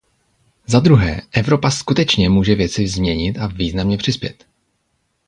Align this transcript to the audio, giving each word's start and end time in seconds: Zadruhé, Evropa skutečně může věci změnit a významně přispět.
Zadruhé, 0.67 1.21
Evropa 1.31 1.71
skutečně 1.71 2.29
může 2.29 2.55
věci 2.55 2.87
změnit 2.87 3.37
a 3.39 3.47
významně 3.47 3.97
přispět. 3.97 4.45